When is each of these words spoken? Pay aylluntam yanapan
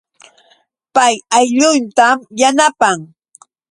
Pay 0.95 1.15
aylluntam 1.37 2.17
yanapan 2.39 2.97